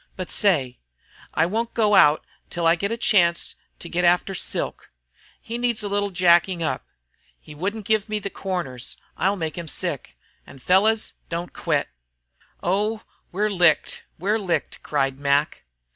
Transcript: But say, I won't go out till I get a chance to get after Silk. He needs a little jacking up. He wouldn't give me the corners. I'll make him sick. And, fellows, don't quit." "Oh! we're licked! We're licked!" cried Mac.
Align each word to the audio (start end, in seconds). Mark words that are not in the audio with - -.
But 0.15 0.31
say, 0.31 0.79
I 1.35 1.45
won't 1.45 1.75
go 1.75 1.93
out 1.93 2.25
till 2.49 2.65
I 2.65 2.73
get 2.75 2.91
a 2.91 2.97
chance 2.97 3.53
to 3.77 3.87
get 3.87 4.03
after 4.03 4.33
Silk. 4.33 4.89
He 5.39 5.59
needs 5.59 5.83
a 5.83 5.87
little 5.87 6.09
jacking 6.09 6.63
up. 6.63 6.87
He 7.39 7.53
wouldn't 7.53 7.85
give 7.85 8.09
me 8.09 8.17
the 8.17 8.31
corners. 8.31 8.97
I'll 9.15 9.35
make 9.35 9.59
him 9.59 9.67
sick. 9.67 10.17
And, 10.47 10.59
fellows, 10.59 11.13
don't 11.29 11.53
quit." 11.53 11.87
"Oh! 12.63 13.03
we're 13.31 13.51
licked! 13.51 14.03
We're 14.17 14.39
licked!" 14.39 14.81
cried 14.81 15.19
Mac. 15.19 15.65